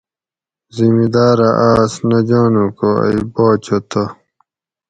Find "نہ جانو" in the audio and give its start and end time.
2.09-2.65